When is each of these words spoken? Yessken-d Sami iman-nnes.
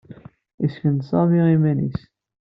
Yessken-d 0.61 1.01
Sami 1.09 1.39
iman-nnes. 1.55 1.99